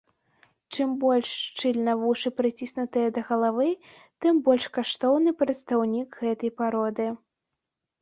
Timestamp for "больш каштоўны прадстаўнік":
4.51-6.21